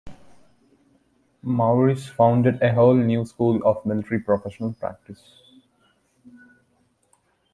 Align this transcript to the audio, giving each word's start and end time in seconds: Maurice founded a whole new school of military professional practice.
Maurice 1.43 2.07
founded 2.07 2.59
a 2.63 2.73
whole 2.73 2.95
new 2.95 3.23
school 3.23 3.61
of 3.63 3.85
military 3.85 4.19
professional 4.19 4.73
practice. 4.73 5.21